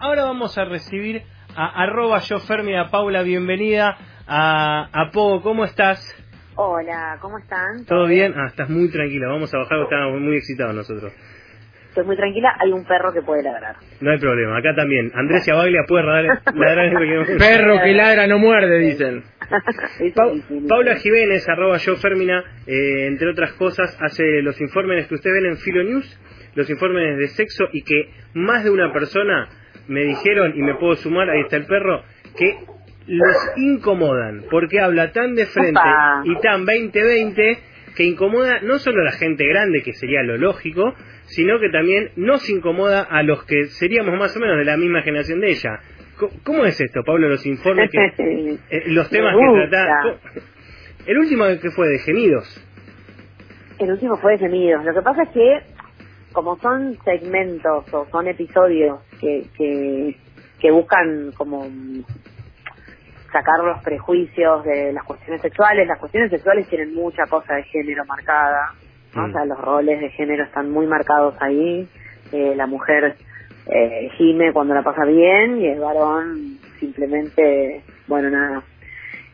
[0.00, 1.22] Ahora vamos a recibir
[1.56, 3.96] a arroba yo Fermi, a Paula, bienvenida
[4.28, 5.98] a, a Pogo, ¿cómo estás?
[6.54, 7.84] Hola, ¿cómo están?
[7.84, 8.32] ¿Todo bien?
[8.36, 11.12] Ah, estás muy tranquila, vamos a bajar, estamos muy excitados nosotros.
[11.88, 13.74] Estoy muy tranquila, hay un perro que puede ladrar.
[14.00, 15.10] No hay problema, acá también.
[15.16, 17.44] Andrés y Abaglia puede ladrar, ladrar en cualquier momento.
[17.44, 19.24] Perro que ladra no muerde, dicen.
[20.14, 20.30] Pa-.
[20.68, 25.46] Paula Jiménez, arroba yo Fermina, eh, entre otras cosas, hace los informes que usted ven
[25.46, 26.20] en Filo News,
[26.54, 29.48] los informes de sexo y que más de una persona
[29.88, 32.02] me dijeron, y me puedo sumar, ahí está el perro,
[32.36, 32.58] que
[33.06, 36.22] los incomodan, porque habla tan de frente Opa.
[36.24, 37.58] y tan 2020
[37.96, 42.10] que incomoda no solo a la gente grande, que sería lo lógico, sino que también
[42.16, 45.80] nos incomoda a los que seríamos más o menos de la misma generación de ella.
[46.44, 47.98] ¿Cómo es esto, Pablo, los informes que...
[48.70, 50.18] Eh, los temas que trata.
[51.06, 52.64] El último que fue de gemidos.
[53.78, 54.84] El último fue de gemidos.
[54.84, 55.60] Lo que pasa es que,
[56.38, 60.16] como son segmentos o son episodios que, que,
[60.60, 61.66] que buscan como
[63.32, 68.04] sacar los prejuicios de las cuestiones sexuales, las cuestiones sexuales tienen mucha cosa de género
[68.04, 68.72] marcada,
[69.16, 69.22] ¿no?
[69.22, 69.30] Mm.
[69.30, 71.88] o sea, los roles de género están muy marcados ahí.
[72.30, 73.16] Eh, la mujer
[73.66, 78.62] eh, gime cuando la pasa bien y el varón simplemente, bueno, nada,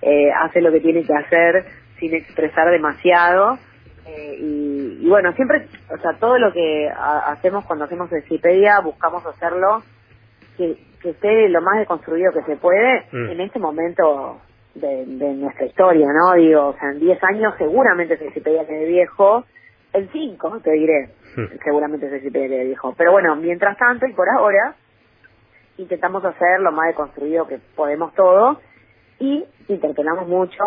[0.01, 1.67] eh, hace lo que tiene que hacer
[1.99, 3.59] sin expresar demasiado.
[4.07, 8.81] Eh, y, y bueno, siempre, o sea, todo lo que ha- hacemos cuando hacemos Wikipedia,
[8.81, 9.83] buscamos hacerlo
[10.57, 13.31] que, que esté lo más deconstruido que se puede Mm.
[13.31, 14.41] en este momento
[14.75, 16.35] de, de nuestra historia, ¿no?
[16.35, 19.45] Digo, o sea, en 10 años seguramente Wikipedia quede viejo,
[19.93, 21.59] en 5 te diré, Mm.
[21.65, 22.95] seguramente Wikipedia quede viejo.
[22.97, 24.75] Pero bueno, mientras tanto y por ahora,
[25.79, 28.61] intentamos hacer lo más deconstruido que podemos todo
[29.19, 30.63] y interpelamos mucho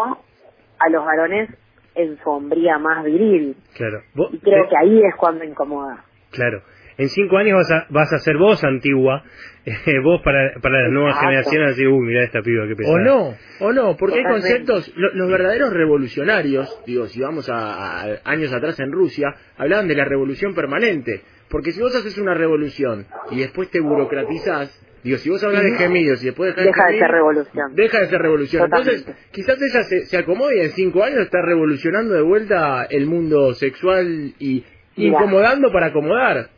[0.79, 1.49] a los varones
[1.97, 3.55] en su hombría más viril.
[3.75, 4.01] Claro.
[4.13, 6.05] Vos- Y creo que ahí es cuando incomoda.
[6.31, 6.61] Claro.
[6.99, 9.23] En cinco años vas a, vas a ser vos antigua,
[9.65, 11.27] eh, vos para, para las nuevas Exacto.
[11.29, 12.95] generaciones, así, uy, mirá esta piba, qué pesada.
[12.95, 18.01] O no, o no, porque hay conceptos, lo- los verdaderos revolucionarios, digo, si vamos a,
[18.01, 21.21] a años atrás en Rusia, hablaban de la revolución permanente.
[21.49, 24.69] Porque si vos haces una revolución y después te burocratizás,
[25.03, 27.75] digo, si vos hablas de gemidos y después dejas Deja de gemir, ser revolución.
[27.75, 28.63] Deja de ser revolución.
[28.69, 28.95] Totalmente.
[29.11, 33.05] Entonces, quizás ella se, se acomode y en cinco años está revolucionando de vuelta el
[33.05, 34.63] mundo sexual y
[34.95, 35.09] Mira.
[35.19, 36.49] incomodando para acomodar.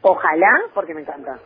[0.00, 1.38] Ojalá, porque me encanta.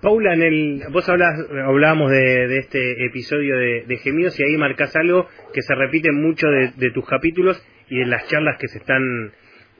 [0.00, 1.34] Paula, en el, vos hablás,
[1.66, 6.10] hablábamos de, de este episodio de, de gemidos y ahí marcás algo que se repite
[6.12, 9.02] mucho de, de tus capítulos y de las charlas que se están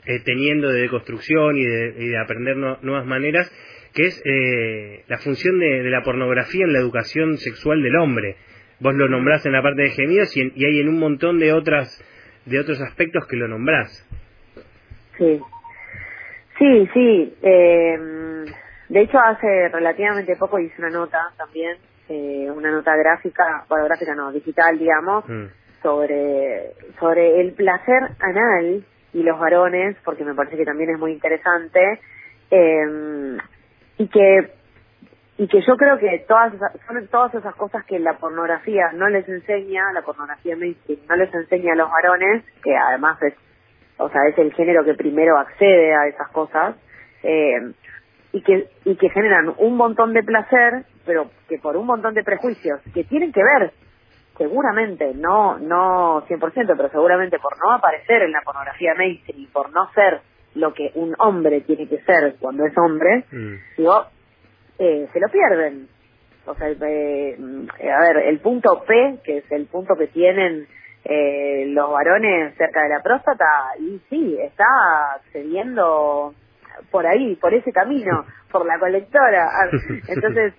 [0.04, 3.50] eh, teniendo de deconstrucción y de, y de aprender no- nuevas maneras,
[3.94, 8.36] que es eh, la función de, de la pornografía en la educación sexual del hombre.
[8.80, 11.38] Vos lo nombrás en la parte de gemidos y, en- y hay en un montón
[11.38, 12.02] de otras
[12.46, 14.06] de otros aspectos que lo nombrás.
[15.18, 15.40] Sí.
[16.58, 17.34] Sí, sí.
[17.42, 17.98] eh,
[18.88, 21.76] de hecho, hace relativamente poco hice una nota también,
[22.08, 25.44] eh, una nota gráfica, bueno, gráfica no, digital, digamos, Mm.
[25.82, 31.12] sobre, sobre el placer anal y los varones, porque me parece que también es muy
[31.12, 32.00] interesante,
[32.50, 33.36] eh,
[34.00, 34.52] y que
[35.36, 36.52] y que yo creo que todas
[36.86, 41.32] son todas esas cosas que la pornografía no les enseña, la pornografía mainstream no les
[41.34, 43.34] enseña a los varones, que además es,
[43.98, 46.76] o sea, es el género que primero accede a esas cosas,
[47.22, 47.72] eh,
[48.32, 52.24] y que y que generan un montón de placer, pero que por un montón de
[52.24, 53.72] prejuicios que tienen que ver
[54.38, 59.90] seguramente, no no 100%, pero seguramente por no aparecer en la pornografía mainstream, por no
[59.92, 60.22] ser
[60.54, 63.54] lo que un hombre tiene que ser cuando es hombre, Mm.
[63.78, 64.04] digo,
[64.78, 65.88] eh, se lo pierden.
[66.46, 70.66] O sea, eh, mm, a ver, el punto P, que es el punto que tienen
[71.04, 73.46] eh, los varones cerca de la próstata,
[73.78, 76.34] y sí, está accediendo
[76.90, 79.46] por ahí, por ese camino, por la colectora.
[79.46, 79.68] Ah,
[80.08, 80.52] Entonces,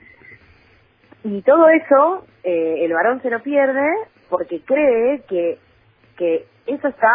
[1.24, 3.88] y todo eso, eh, el varón se lo pierde
[4.30, 5.60] porque cree que,
[6.18, 7.12] que eso está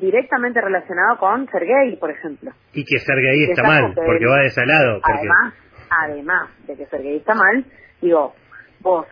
[0.00, 2.52] directamente relacionado con ser gay, por ejemplo.
[2.72, 5.00] Y que ser gay está mal, que porque va de ese lado.
[5.00, 5.18] Porque...
[5.18, 5.54] Además,
[5.90, 7.64] además de que ser gay está mal,
[8.00, 8.34] digo,
[8.80, 9.06] vos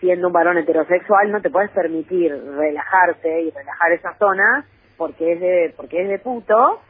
[0.00, 4.64] siendo un varón heterosexual no te puedes permitir relajarte y relajar esa zona
[4.96, 6.80] porque es de porque es de puto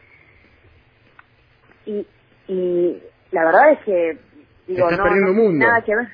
[1.86, 2.06] y
[2.46, 3.02] y
[3.32, 4.18] la verdad es que
[4.68, 5.66] digo estás no, perdiendo no mundo.
[5.66, 6.06] nada que ver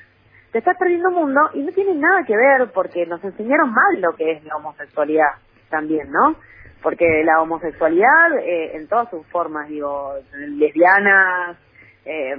[0.51, 4.15] te estás perdiendo mundo y no tiene nada que ver porque nos enseñaron mal lo
[4.15, 5.33] que es la homosexualidad
[5.71, 6.35] también no
[6.83, 11.57] porque la homosexualidad eh, en todas sus formas digo lesbianas
[12.05, 12.35] eh,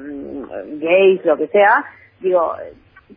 [0.79, 1.85] gays lo que sea
[2.21, 2.55] digo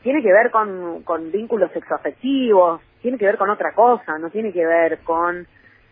[0.04, 4.52] tiene que ver con, con vínculos sexoafectivos, tiene que ver con otra cosa, no tiene
[4.52, 5.48] que ver con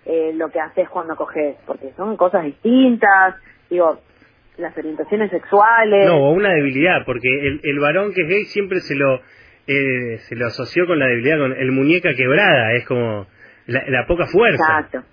[0.06, 3.36] eh, lo que haces cuando coges, porque son cosas distintas.
[3.70, 4.00] Digo,
[4.58, 6.08] las orientaciones sexuales.
[6.08, 9.22] No, una debilidad, porque el, el varón que es gay siempre se lo
[9.66, 13.26] eh, se lo asoció con la debilidad, con el muñeca quebrada, es como
[13.68, 14.64] la, la poca fuerza.
[14.80, 15.04] Exacto.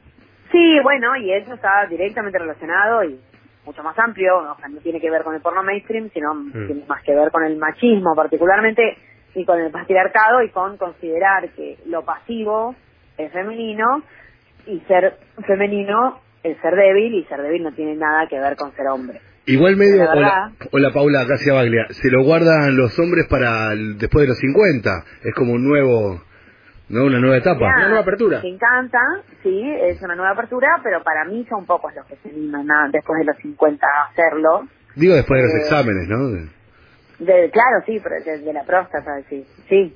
[0.53, 3.19] Sí, bueno, y eso está directamente relacionado y
[3.65, 6.67] mucho más amplio, o sea, no tiene que ver con el porno mainstream, sino Mm.
[6.67, 8.97] tiene más que ver con el machismo particularmente
[9.35, 12.75] y con el patriarcado y con considerar que lo pasivo
[13.17, 14.03] es femenino
[14.67, 15.15] y ser
[15.47, 19.21] femenino es ser débil y ser débil no tiene nada que ver con ser hombre.
[19.47, 24.23] Igual medio, hola, hola Paula, Casia Baglia, se lo guardan los hombres para el- después
[24.23, 24.91] de los 50,
[25.25, 26.21] es como un nuevo,
[26.91, 27.05] ¿no?
[27.05, 27.61] Una nueva etapa.
[27.61, 28.41] Ya, Una nueva apertura.
[28.43, 28.99] Me encanta,
[29.43, 32.89] sí, es una nueva apertura, pero para mí son pocos los que se animan a-
[32.93, 34.67] después de los 50 a hacerlo.
[34.97, 36.29] Digo después de los Eh, exámenes, ¿no?
[36.31, 36.49] De-
[37.21, 39.45] De, claro, sí, pero de, de la próstata, sí.
[39.69, 39.95] Sí,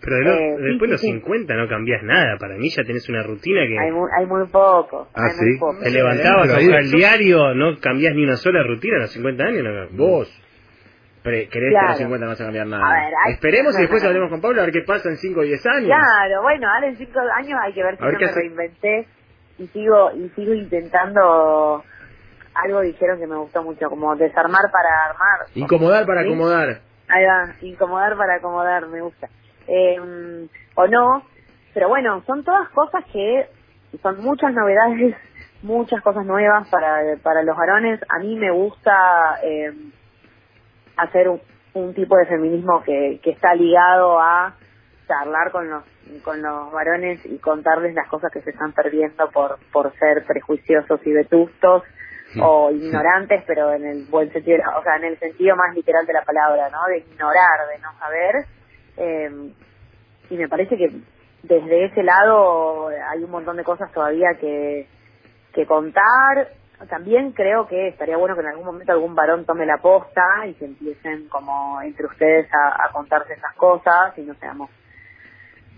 [0.00, 1.12] Pero de lo- Eh, sí, después de los sí, sí.
[1.12, 4.46] 50 no cambiás nada, para mí ya tenés una rutina que hay muy, hay muy
[4.48, 5.08] poco.
[5.14, 5.58] Ah, hay muy ¿sí?
[5.58, 5.78] poco.
[5.82, 9.44] te levantabas a buscar el diario, no cambiás ni una sola rutina a los 50
[9.44, 9.64] años.
[9.64, 10.42] No, Vos.
[11.22, 11.86] Pre- ¿Crees que Claro.
[11.86, 12.86] a los 50 no vas a cambiar nada?
[12.86, 14.10] A ver, hay- Esperemos y después no, no.
[14.10, 15.86] hablemos con Pablo a ver qué pasa en 5 o 10 años.
[15.86, 18.34] Claro, bueno, ahora en cinco años hay que ver si ver no me hace.
[18.40, 19.08] reinventé
[19.58, 21.84] y sigo y sigo intentando
[22.54, 25.46] algo dijeron que me gustó mucho, como desarmar para armar.
[25.54, 26.28] Incomodar para ¿Sí?
[26.28, 26.80] acomodar.
[27.08, 29.28] Ahí va, incomodar para acomodar, me gusta.
[29.66, 31.22] Eh, o no,
[31.74, 33.46] pero bueno, son todas cosas que
[34.02, 35.14] son muchas novedades,
[35.62, 38.00] muchas cosas nuevas para, para los varones.
[38.08, 39.72] A mí me gusta eh,
[40.98, 41.40] hacer un,
[41.74, 44.54] un tipo de feminismo que, que está ligado a
[45.06, 45.84] charlar con los
[46.22, 51.00] con los varones y contarles las cosas que se están perdiendo por por ser prejuiciosos
[51.06, 51.82] y vetustos
[52.40, 56.12] o ignorantes, pero en el buen sentido, o sea, en el sentido más literal de
[56.12, 56.78] la palabra, ¿no?
[56.88, 58.34] De ignorar, de no saber.
[58.96, 59.52] Eh,
[60.30, 60.92] y me parece que
[61.42, 64.86] desde ese lado hay un montón de cosas todavía que,
[65.54, 66.48] que contar.
[66.86, 70.54] También creo que estaría bueno que en algún momento algún varón tome la posta y
[70.54, 74.70] se empiecen como entre ustedes a, contarse esas cosas y no seamos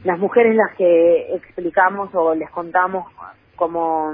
[0.04, 3.06] las mujeres las que explicamos o les contamos
[3.56, 4.12] como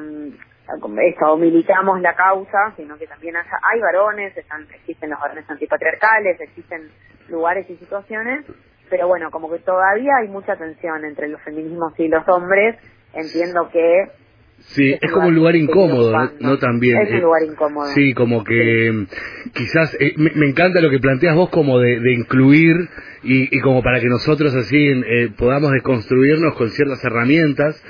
[1.01, 5.49] esto, o militamos la causa, sino que también haya- hay varones, están, existen los varones
[5.49, 6.91] antipatriarcales, existen
[7.29, 8.45] lugares y situaciones,
[8.91, 12.77] pero bueno, como que todavía hay mucha tensión entre los feminismos y los hombres,
[13.13, 14.11] entiendo que
[14.59, 16.59] Sí, es como un lugar incómodo, ¿no?
[16.59, 16.99] También.
[16.99, 17.87] Es un eh, lugar incómodo.
[17.95, 19.07] Sí, como que
[19.55, 22.77] quizás, eh, me, me encanta lo que planteas vos como de, de incluir
[23.23, 27.83] y, y como para que nosotros así eh, podamos desconstruirnos con ciertas herramientas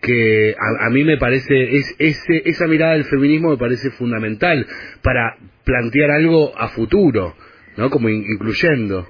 [0.00, 4.66] que a, a mí me parece, es, ese, esa mirada del feminismo me parece fundamental
[5.02, 7.34] para plantear algo a futuro,
[7.76, 7.90] ¿no?
[7.90, 9.06] Como in- incluyendo.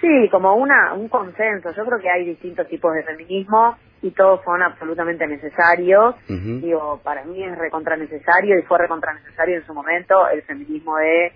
[0.00, 1.70] Sí, como una un consenso.
[1.74, 6.14] Yo creo que hay distintos tipos de feminismo y todos son absolutamente necesarios.
[6.28, 10.96] Digo, para mí es recontra necesario y fue recontra necesario en su momento el feminismo
[10.96, 11.32] de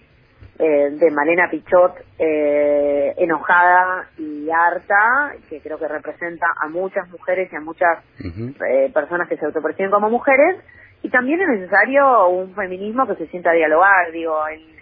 [0.63, 7.51] eh, de Malena Pichot eh, enojada y harta, que creo que representa a muchas mujeres
[7.51, 10.63] y a muchas eh, personas que se autoperciben como mujeres.
[11.03, 14.13] Y también es necesario un feminismo que se sienta a dialogar.
[14.13, 14.80] Digo, el,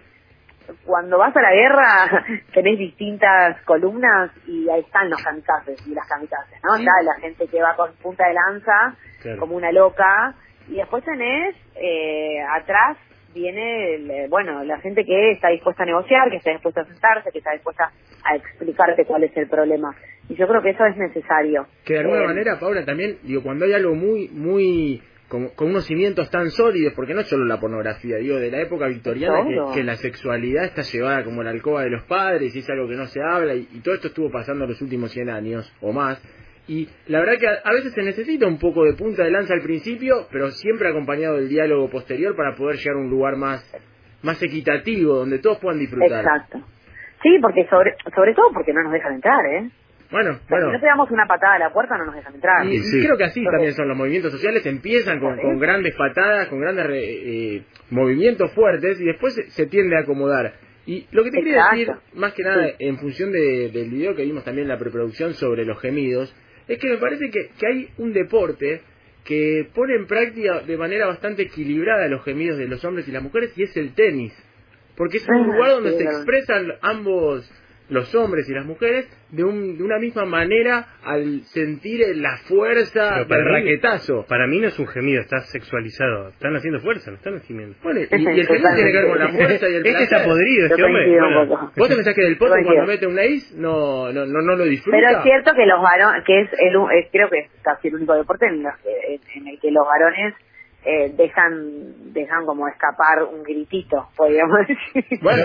[0.85, 2.25] cuando vas a la guerra
[2.55, 6.77] tenés distintas columnas y ahí están los kamikazes y las kamikazes, ¿no?
[6.77, 9.41] Está la gente que va con punta de lanza Claro.
[9.41, 10.35] como una loca
[10.69, 12.97] y después tenés eh, atrás
[13.35, 16.85] viene el, eh, bueno la gente que está dispuesta a negociar que está dispuesta a
[16.85, 17.91] sentarse que está dispuesta
[18.25, 19.95] a explicarte cuál es el problema
[20.29, 23.43] y yo creo que eso es necesario Que de alguna Eh, manera, Paula, también, digo,
[23.43, 27.45] cuando hay algo muy, muy, con, con unos cimientos tan sólidos, porque no es solo
[27.45, 31.51] la pornografía, digo, de la época victoriana, que, que la sexualidad está llevada como la
[31.51, 34.09] alcoba de los padres, y es algo que no se habla, y, y todo esto
[34.09, 36.21] estuvo pasando en los últimos 100 años o más.
[36.67, 39.55] Y la verdad que a, a veces se necesita un poco de punta de lanza
[39.55, 43.63] al principio, pero siempre acompañado del diálogo posterior para poder llegar a un lugar más,
[44.23, 46.25] más equitativo, donde todos puedan disfrutar.
[46.25, 46.63] exacto
[47.23, 49.71] sí porque sobre sobre todo porque no nos dejan entrar eh
[50.11, 50.67] Bueno, bueno.
[50.69, 52.79] si no te damos una patada a la puerta no nos dejan entrar Y, y
[52.79, 53.01] Sí.
[53.05, 56.87] creo que así Entonces- también son los movimientos sociales, empiezan con, grandes patadas, con grandes
[56.87, 56.99] re-
[57.57, 60.55] eh, movimientos fuertes y después se, se tiende a acomodar.
[60.87, 62.75] Y lo que te quería decir, más que nada Sí.
[62.79, 66.35] en función de- del video que vimos también en la preproducción sobre los gemidos,
[66.67, 68.81] es que me parece que, que hay un deporte
[69.25, 73.23] que pone en práctica de manera bastante equilibrada los gemidos de los hombres y las
[73.23, 74.33] mujeres y es el tenis.
[74.97, 77.47] Porque es un Ah, lugar donde sí, se expresan ambos
[77.91, 83.25] los hombres y las mujeres de, un, de una misma manera al sentir la fuerza
[83.25, 84.27] del mí- raquetazo.
[84.29, 86.29] Para mí no es un gemido, está sexualizado.
[86.29, 87.77] Están haciendo fuerza, no están gimiendo.
[87.83, 90.03] Bueno, y, y el gemido tiene que ver con la fuerza y el Este placer.
[90.19, 91.09] está podrido, este hombre.
[91.19, 91.73] Bueno, poco.
[91.77, 94.65] ¿Vos te pensás que del poto cuando mete un ace no, no, no, no lo
[94.65, 94.97] disfruta?
[94.99, 97.95] Pero es cierto que los varones, que es el, es- creo que es casi el
[97.97, 100.35] único deporte en, los que- en el que los varones
[100.85, 105.19] eh, dejan dejan como escapar un gritito, podríamos decir.
[105.21, 105.43] Bueno,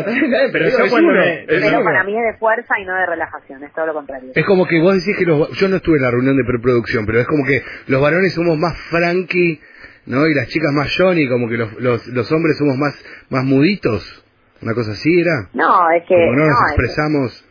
[0.52, 1.84] pero eso cuando uno, me- Pero uno.
[1.84, 4.32] para mí es de fuerza y no de relajación, es todo lo contrario.
[4.34, 7.06] Es como que vos decís que los, yo no estuve en la reunión de preproducción,
[7.06, 9.60] pero es como que los varones somos más franky,
[10.06, 10.28] ¿no?
[10.28, 12.94] Y las chicas más Johnny, como que los, los, los hombres somos más,
[13.30, 14.24] más muditos.
[14.62, 15.50] Una cosa así era.
[15.54, 17.50] No, es que Como no no, nos es- expresamos.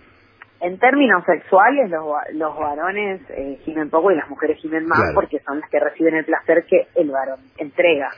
[0.62, 5.14] En términos sexuales los, los varones eh, gimen poco y las mujeres gimen más Claro.
[5.16, 8.11] porque son las que reciben el placer que el varón entrega.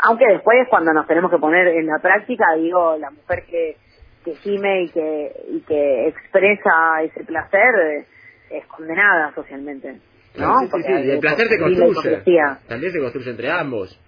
[0.00, 3.76] Aunque después cuando nos tenemos que poner en la práctica, digo, la mujer que,
[4.24, 8.04] que gime y que, y que expresa ese placer eh,
[8.50, 9.98] es condenada socialmente.
[10.38, 10.60] ¿no?
[10.60, 11.90] Sí, el placer se construye.
[11.90, 12.58] hipocresía.
[12.68, 14.00] También se construye entre ambos.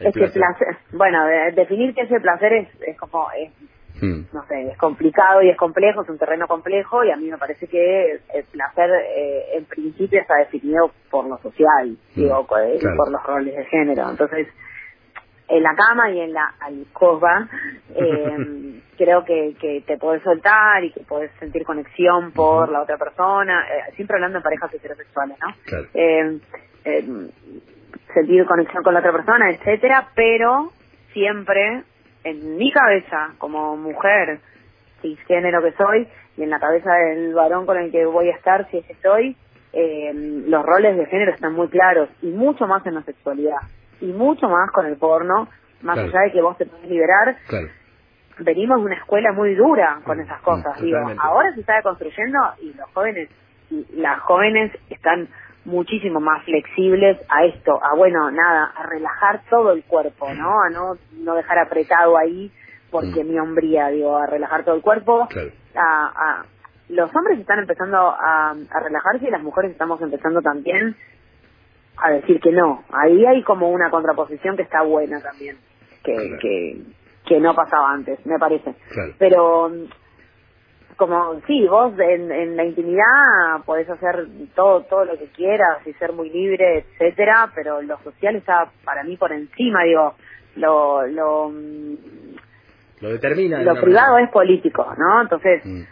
[0.00, 3.52] El Ese placer, bueno, de- definir que ese placer es, es como, es
[4.02, 4.26] Mm.
[4.32, 7.38] no sé, es complicado y es complejo, es un terreno complejo y a mí me
[7.38, 12.78] parece que el placer eh, en principio está definido por lo social, digo, co- y
[12.80, 12.96] claro.
[12.96, 14.10] por los roles de género.
[14.10, 14.48] Entonces,
[15.48, 17.48] en la cama y en la alcoba,
[17.94, 22.96] eh, creo que, que te puedes soltar y que puedes sentir conexión por la otra
[22.98, 25.54] persona, eh, siempre hablando de parejas heterosexuales, ¿no?
[25.64, 25.86] Claro.
[25.94, 26.38] eh,
[26.84, 27.04] eh,
[28.14, 30.72] sentir conexión con la otra persona, etcétera, pero
[31.12, 31.82] siempre
[32.24, 34.40] en mi cabeza como mujer
[35.00, 38.68] cisgénero que soy y en la cabeza del varón con el que voy a estar
[38.70, 39.36] si es que estoy,
[39.72, 40.12] eh,
[40.46, 43.56] los roles de género están muy claros y mucho más en la sexualidad
[44.00, 45.48] y mucho más con el porno,
[45.82, 46.08] más Claro.
[46.10, 47.68] allá de que vos te puedes liberar, Claro.
[48.38, 50.80] venimos de una escuela muy dura con esas cosas.
[50.80, 53.28] Mm, Digo, ahora se está construyendo y los jóvenes,
[53.70, 55.28] y las jóvenes están
[55.64, 60.60] muchísimo más flexibles a esto, a bueno, nada, a relajar todo el cuerpo, ¿no?
[60.62, 62.50] A no, no dejar apretado ahí
[62.90, 63.28] porque Mm.
[63.28, 65.26] mi hombría, digo, a relajar todo el cuerpo.
[65.30, 65.50] Claro.
[65.74, 66.44] A, a-
[66.88, 70.94] los hombres están empezando a, a relajarse y las mujeres estamos empezando también
[71.96, 72.84] a decir que no.
[72.92, 75.56] Ahí hay como una contraposición que está buena también,
[76.02, 76.38] que, Claro.
[76.40, 76.82] que,
[77.24, 78.74] que no pasaba antes, me parece.
[78.90, 79.12] Claro.
[79.18, 79.70] Pero
[80.96, 85.92] como sí, vos en, en la intimidad podés hacer todo todo lo que quieras y
[85.94, 90.14] ser muy libre, etcétera, pero lo social está para mí por encima, digo,
[90.56, 91.52] lo lo
[93.00, 93.58] Lo determina.
[93.58, 94.26] de lo privado manera.
[94.26, 95.22] es político, ¿no?
[95.22, 95.82] Entonces, Mm.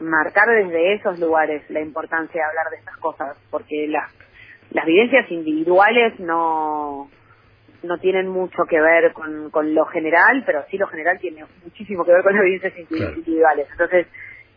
[0.00, 4.10] marcar desde esos lugares la importancia de hablar de estas cosas, porque las
[4.70, 7.08] las vivencias individuales no
[7.82, 12.04] no tienen mucho que ver con, con lo general, pero sí lo general tiene muchísimo
[12.04, 13.12] que ver con las vivencias Claro.
[13.16, 13.66] individuales.
[13.72, 14.06] Entonces,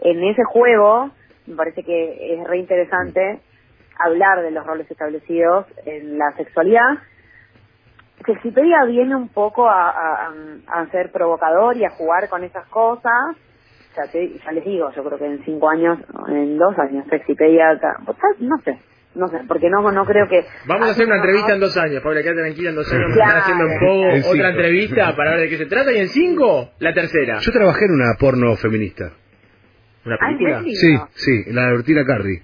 [0.02, 1.12] en ese juego,
[1.48, 3.40] me parece que es re interesante
[3.98, 6.98] hablar de los roles establecidos en la sexualidad,
[8.26, 10.34] que Wikipedia viene un poco a, a,
[10.68, 13.36] a ser provocador y a jugar con esas cosas.
[13.92, 17.06] O sea, te- ya les digo, yo creo que en cinco años, en dos años,
[17.12, 17.80] Wikipedia,
[18.40, 18.80] no sé,
[19.16, 20.44] no sé, porque no no creo que...
[20.68, 23.14] Vamos a hacer una entrevista en dos años, Paula, quédate tranquila, en dos años a
[23.14, 26.72] estar haciendo un poco otra entrevista para ver de qué se trata y en cinco,
[26.80, 27.38] la tercera.
[27.40, 29.12] Yo trabajé en una porno feminista.
[30.06, 30.60] ¿Una Ay, película?
[30.60, 32.40] ¿en Sí, sí, en la de Bertina Carri.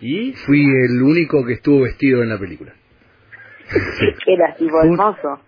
[0.00, 0.32] ¿Y?
[0.44, 2.72] Fui el único que estuvo vestido en la película.
[4.26, 5.40] Era tipo hermoso.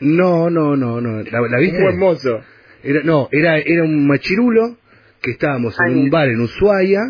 [0.00, 1.22] No, no, no, no.
[1.22, 1.82] ¿La, la viste?
[1.82, 2.40] Buen mozo.
[2.82, 4.76] Era, no, era, era un machirulo
[5.22, 7.00] que estábamos en Ay, un bar en Ushuaia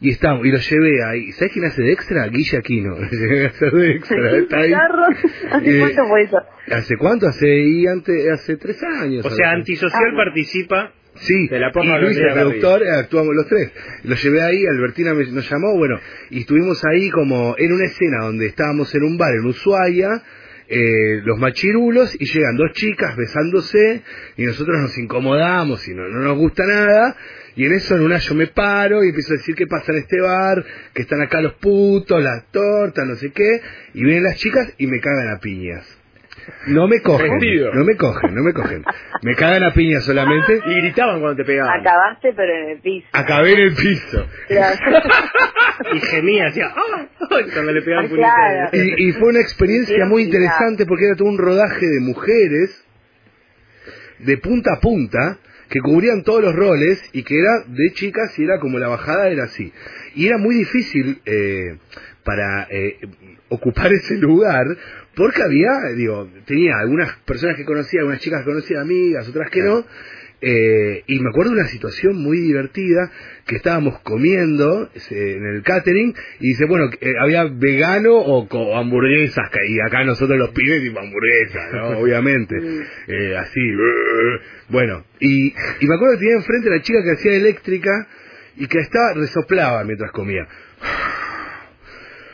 [0.00, 1.32] y estábamos, y lo llevé ahí.
[1.32, 2.26] ¿Sabes quién hace de extra?
[2.28, 2.96] Guilla Aquino.
[3.10, 4.36] Llegué a hacer de extra.
[4.38, 4.68] Está ahí.
[4.68, 5.04] Bizarro.
[5.50, 6.36] ¿Hace Eh, cuánto fue eso?
[6.70, 7.26] ¿Hace cuánto?
[7.26, 9.24] Hace, y antes, hace tres años.
[9.24, 10.16] O sea, antisocial Ah.
[10.16, 10.92] participa.
[11.16, 13.70] Sí, De la y Luis, el productor, actuamos los tres.
[14.02, 15.98] Lo llevé ahí, Albertina me- nos llamó, bueno,
[16.30, 20.08] y estuvimos ahí como en una escena donde estábamos en un bar en Ushuaia,
[20.66, 24.02] eh, los machirulos, y llegan dos chicas besándose,
[24.36, 27.16] y nosotros nos incomodamos y no, no nos gusta nada,
[27.54, 29.98] y en eso en una yo me paro y empiezo a decir qué pasa en
[29.98, 33.60] este bar, que están acá los putos, las tortas, no sé qué,
[33.92, 35.86] y vienen las chicas y me cagan a piñas.
[36.66, 37.72] No me cogen, Vestido.
[37.74, 38.84] no me cogen, no me cogen.
[39.22, 40.60] Me cagan a piñas solamente.
[40.66, 41.80] Y gritaban cuando te pegaban.
[41.80, 43.06] Acabaste, pero en el piso.
[43.12, 44.26] Acabé en el piso.
[44.48, 44.76] Claro.
[45.92, 47.06] Y gemía, hacía, ¡ah!
[47.28, 48.70] Cuando le pegaban claro.
[48.72, 52.84] Y, y fue una experiencia muy interesante porque era todo un rodaje de mujeres
[54.20, 58.44] de punta a punta que cubrían todos los roles y que era de chicas y
[58.44, 59.72] era como la bajada era así.
[60.14, 61.78] Y era muy difícil eh,
[62.22, 62.98] para eh,
[63.48, 64.64] ocupar ese lugar
[65.16, 69.62] porque había, digo, tenía algunas personas que conocía, algunas chicas que conocía, amigas, otras que
[69.62, 69.84] no.
[70.46, 73.10] Eh, y me acuerdo de una situación muy divertida
[73.46, 79.66] que estábamos comiendo en el catering y dice, bueno, eh, había vegano o, hamburguesas, que-
[79.66, 81.88] y acá nosotros los pibes tipo hamburguesas, ¿no?
[82.00, 82.56] Obviamente,
[83.06, 83.60] Eh, así,
[84.68, 85.46] bueno, y,
[85.80, 88.06] y me acuerdo que tenía enfrente a la chica que hacía eléctrica
[88.56, 90.46] y que estaba, resoplaba mientras comía.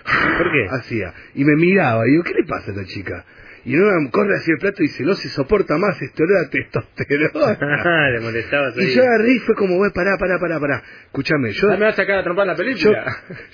[0.05, 0.67] ¿Por qué?
[0.71, 1.15] Hacía.
[1.35, 3.25] Y me miraba, y digo, ¿qué le pasa a esta chica?
[3.65, 6.51] Y no corre hacia el plato y dice, no se soporta más este olor a
[6.51, 8.11] testosterona.
[8.11, 10.83] Le molestaba y yo agarré y fue como, güey, pará, pará, pará, pará.
[11.07, 11.69] Escúchame, yo...
[11.69, 13.05] me va a sacar a trompar la película.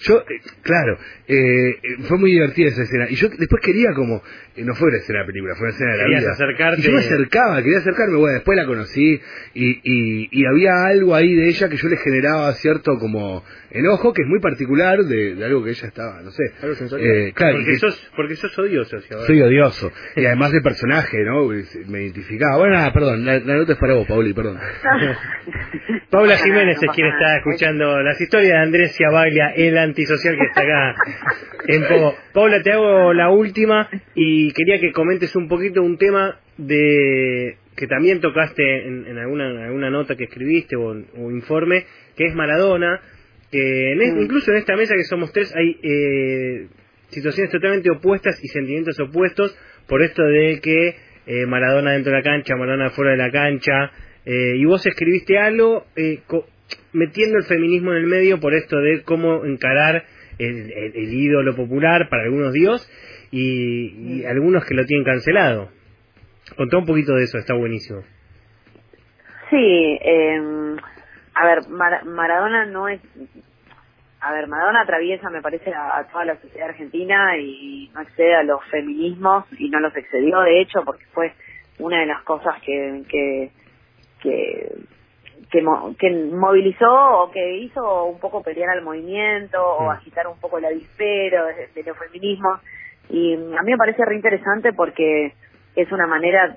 [0.03, 3.07] yo eh, claro, eh, eh, fue muy divertida esa escena.
[3.11, 4.23] Y yo después quería como,
[4.57, 6.33] eh, no fue una escena de la película, fue una escena de la Querías vida.
[6.33, 6.81] acercarte.
[6.81, 9.21] Y yo me acercaba, quería acercarme, bueno, después la conocí
[9.55, 14.13] y, y, y había algo ahí de ella que yo le generaba cierto como enojo,
[14.13, 16.45] que es muy particular de, de algo que ella estaba, no sé.
[16.63, 17.33] Algo sensorial.
[17.35, 19.93] Claro, Porque que- sos, porque sos odioso, ahora- soy odioso.
[20.17, 21.49] Y además de personaje, ¿no?
[21.89, 22.57] Me identificaba.
[22.59, 24.59] Bueno, nada, perdón, la, la nota es para vos, Pauli, perdón.
[26.11, 30.63] Paula Jiménez es quien está escuchando las historias de Andrés Ciabaglia, el antisocial que está
[30.63, 30.95] acá
[31.69, 32.15] en Pogo.
[32.33, 37.87] Paula, te hago la última y quería que comentes un poquito un tema de que
[37.87, 41.85] también tocaste en, en alguna, en alguna nota que escribiste o, o informe,
[42.17, 43.01] que es Maradona,
[43.51, 44.23] que en es- Mm.
[44.23, 46.69] incluso en esta mesa que somos tres hay eh,
[47.11, 49.57] situaciones totalmente opuestas y sentimientos opuestos
[49.89, 53.91] por esto de que eh, Maradona dentro de la cancha, Maradona fuera de la cancha,
[54.25, 56.47] eh, y vos escribiste algo eh, co-
[56.93, 60.05] metiendo el feminismo en el medio por esto de cómo encarar
[60.39, 62.89] el, el- el ídolo popular para algunos dios
[63.31, 65.71] y, y algunos que lo tienen cancelado.
[66.57, 68.03] Contá un poquito de eso, está buenísimo.
[69.51, 69.57] Sí,
[70.03, 70.41] eh,
[71.35, 73.01] a ver, Mar- Maradona no es...
[74.29, 78.35] A ver, Maradona atraviesa, me parece, a, a toda la sociedad argentina y no excede
[78.35, 81.33] a los feminismos y no los excedió, de hecho, porque fue
[81.79, 83.51] una de las cosas que que
[84.23, 84.73] que,
[85.51, 86.91] que, mo- que movilizó
[87.23, 89.91] o que hizo un poco pelear al movimiento o Mm.
[89.91, 92.61] agitar un poco el avispero de, de los feminismos.
[93.11, 95.35] Y a mí me parece re interesante porque
[95.77, 96.57] es una manera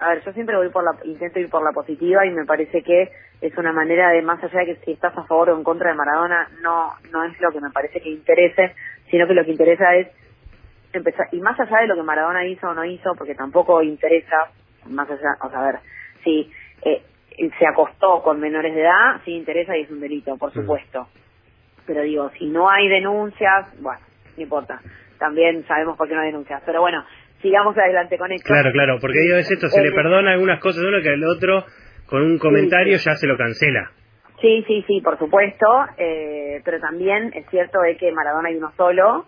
[0.00, 2.82] a ver, yo siempre voy por la, intento ir por la positiva y me parece
[2.82, 3.10] que
[3.40, 5.90] es una manera de, más allá de que si estás a favor o en contra
[5.90, 8.74] de Maradona, no, no es lo que me parece que interese,
[9.10, 10.08] sino que lo que interesa es
[10.92, 14.50] empezar, y más allá de lo que Maradona hizo o no hizo, porque tampoco interesa,
[14.86, 15.80] más allá, o sea, a ver,
[16.22, 16.50] si
[16.82, 17.02] eh,
[17.58, 21.08] se acostó con menores de edad, sí interesa y es un delito, por supuesto.
[21.86, 24.00] Pero digo, si no hay denuncias, bueno,
[24.36, 24.80] no importa.
[25.18, 26.62] También sabemos por qué no hay denuncias.
[26.64, 27.04] Pero bueno,
[27.44, 28.46] sigamos adelante con esto.
[28.46, 31.10] Claro, claro, porque digo, es esto, se le Eh, perdona algunas cosas a uno que
[31.10, 31.64] al otro
[32.06, 33.90] con un comentario ya se lo cancela.
[34.40, 35.66] Sí, sí, sí, por supuesto,
[35.98, 39.26] eh, pero también es cierto de que Maradona hay uno solo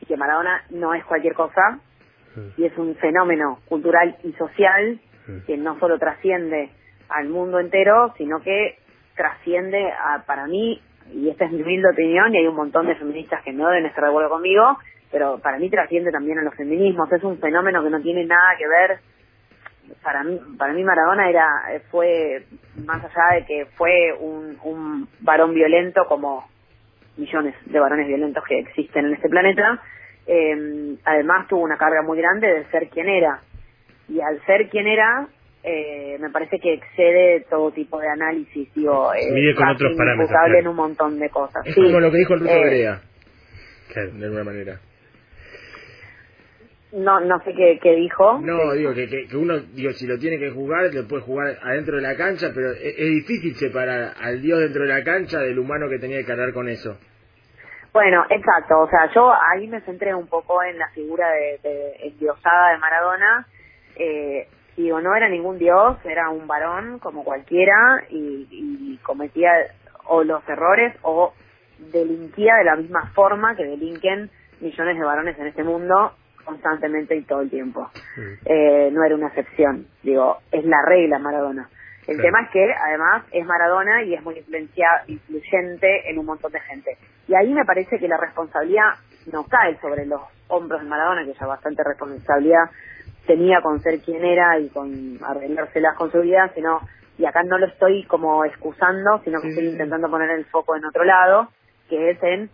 [0.00, 1.80] y que Maradona no es cualquier cosa
[2.56, 5.00] y es un fenómeno cultural y social
[5.46, 6.70] que no solo trasciende
[7.08, 8.76] al mundo entero, sino que
[9.16, 10.80] trasciende a, para mí,
[11.12, 13.86] y esta es mi humilde opinión, y hay un montón de feministas que no deben
[13.86, 14.78] estar de acuerdo conmigo,
[15.16, 18.50] pero para mí trasciende también a los feminismos, es un fenómeno que no tiene nada
[18.58, 18.98] que ver
[20.02, 21.48] para mí, para mí Maradona era,
[21.90, 22.42] fue,
[22.84, 26.46] más allá de que fue un, un varón violento como
[27.16, 29.80] millones de varones violentos que existen en este planeta,
[30.26, 33.40] eh, además tuvo una carga muy grande de ser quien era.
[34.08, 35.28] Y al ser quien era,
[35.62, 40.28] eh, me parece que excede todo tipo de análisis, digo, eh, mide con otros parámetros,
[40.30, 40.58] claro.
[40.58, 41.64] en un montón de cosas.
[41.66, 41.82] Es Sí.
[41.82, 43.00] como lo que dijo el ruso Eh, Berea,
[43.92, 44.10] Claro.
[44.12, 44.80] de alguna manera.
[46.96, 48.38] No, no sé qué, qué dijo.
[48.40, 51.58] No, digo que, que, que uno, digo, si lo tiene que jugar, lo puede jugar
[51.62, 55.40] adentro de la cancha, pero es, es difícil separar al Dios dentro de la cancha
[55.40, 56.96] del humano que tenía que cargar con eso.
[57.92, 58.80] Bueno, exacto.
[58.80, 62.78] O sea, yo ahí me centré un poco en la figura de, de endiosada de
[62.78, 63.46] Maradona.
[63.96, 69.52] Eh, digo, no era ningún dios, era un varón como cualquiera y, y cometía
[70.06, 71.34] o los errores o
[71.92, 74.30] delinquía de la misma forma que delinquen
[74.60, 76.12] millones de varones en este mundo
[76.46, 77.90] constantemente y todo el tiempo.
[78.46, 79.86] Eh, no era una excepción.
[80.02, 81.68] Digo, es la regla Maradona.
[82.06, 82.22] El Claro.
[82.22, 86.60] tema es que además es Maradona y es muy influencia, influyente en un montón de
[86.60, 86.96] gente.
[87.28, 88.94] Y ahí me parece que la responsabilidad
[89.32, 92.70] no cae sobre los hombros de Maradona, que ya bastante responsabilidad
[93.26, 96.80] tenía con ser quien era y con arreglárselas con su vida, sino,
[97.18, 100.76] y acá no lo estoy como excusando, sino que Sí, estoy intentando poner el foco
[100.76, 101.48] en otro lado,
[101.88, 102.48] que es en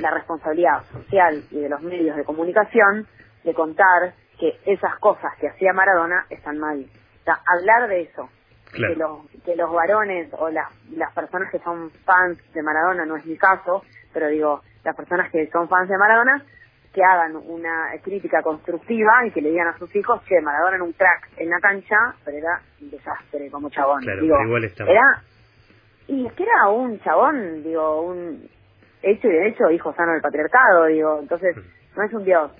[0.00, 3.06] la responsabilidad social y de los medios de comunicación
[3.48, 6.84] de contar que esas cosas que hacía Maradona están mal.
[7.20, 8.28] O sea, hablar de eso,
[8.70, 8.92] Claro.
[8.94, 13.16] que los que los varones o las las personas que son fans de Maradona no
[13.16, 13.82] es mi caso
[14.12, 16.44] pero digo las personas que son fans de Maradona
[16.92, 20.84] que hagan una crítica constructiva y que le digan a sus hijos que Maradona era
[20.84, 24.64] un crack en la cancha pero era un desastre como chabón Claro, digo pero igual
[24.64, 24.92] está mal.
[24.92, 25.22] era
[26.08, 28.50] y es que era un chabón digo un
[29.02, 31.56] hecho y derecho hijo sano del patriarcado digo entonces
[31.96, 32.50] no es un dios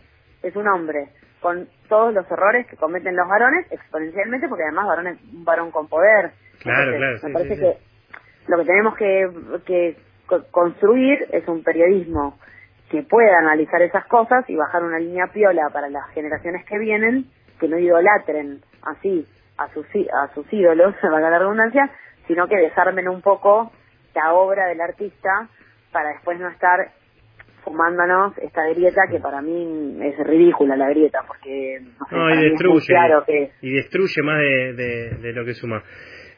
[0.43, 1.09] es un hombre
[1.41, 5.71] con todos los errores que cometen los varones exponencialmente porque además varón es un varón
[5.71, 6.33] con poder.
[6.61, 7.79] Claro, Entonces, claro, me sí, parece sí, que
[8.51, 9.31] lo que tenemos que,
[9.67, 9.97] que
[10.27, 12.39] co- construir es un periodismo
[12.91, 17.27] que pueda analizar esas cosas y bajar una línea piola para las generaciones que vienen,
[17.61, 19.27] que no idolatren así
[19.59, 21.91] a sus, a sus ídolos, valga la redundancia,
[22.27, 23.71] sino que desarmen un poco
[24.15, 25.49] la obra del artista
[25.93, 26.91] para después no estar
[27.69, 32.95] fumándonos esta grieta que para mí es ridícula la grieta porque no, y destruye
[33.61, 35.83] y destruye más de, de, lo que suma.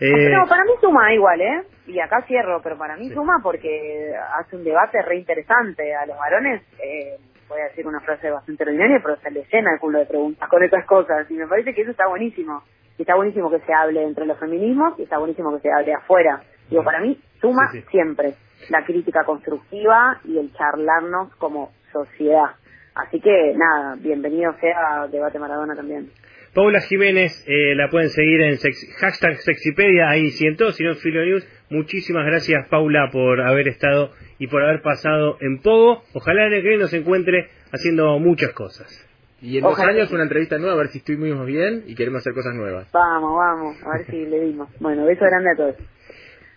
[0.01, 0.31] Eh...
[0.31, 4.57] no para mí suma igual eh y acá cierro pero para mí suma porque hace
[4.57, 6.63] un debate re interesante a los varones.
[6.83, 7.17] Eh,
[7.49, 10.49] voy a decir una frase bastante ordinaria pero se le llena el culo de preguntas
[10.49, 12.63] con estas cosas y me parece que eso está buenísimo.
[12.99, 15.95] Y está buenísimo que se hable entre los feminismos y está buenísimo que se hable
[15.95, 16.43] afuera.
[16.69, 18.35] Digo para mí suma siempre
[18.69, 22.57] la crítica constructiva y el charlarnos como sociedad.
[22.95, 26.11] Así que nada, bienvenido sea Debate Maradona también.
[26.55, 28.59] Paula Jiménez, eh, la pueden seguir en
[28.99, 31.47] hashtag Sexipedia, ahí siento, si no Filo News.
[31.71, 36.03] Muchísimas gracias Paula por haber estado y por haber pasado en Pogo.
[36.13, 39.07] Ojalá en el que nos encuentre haciendo muchas cosas.
[39.41, 42.35] Y en dos años una entrevista nueva, a ver si estuvimos bien y queremos hacer
[42.35, 42.91] cosas nuevas.
[42.93, 44.69] Vamos, vamos, a ver si le dimos.
[44.81, 45.77] Bueno, beso grande a todos.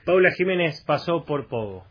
[0.05, 1.85] Paula Jiménez pasó por Pogo.